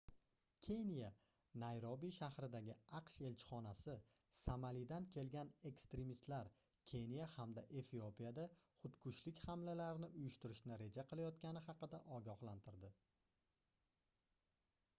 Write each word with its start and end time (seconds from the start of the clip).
keniya 0.65 1.07
nayrobi 1.63 2.07
shahridagi 2.17 2.75
aqsh 2.99 3.17
elchixonasi 3.27 3.93
somalidan 4.39 5.05
kelgan 5.17 5.51
ekstremistlar 5.71 6.49
keniya 6.93 7.27
hamda 7.33 7.63
efiopiyada 7.81 8.45
xudkushlik 8.79 9.43
hamlalarini 9.49 10.11
uyushtirishni 10.21 10.79
reja 10.83 11.05
qilayotgani 11.11 11.63
haqida 11.69 12.01
ogohlantirdi 12.17 12.91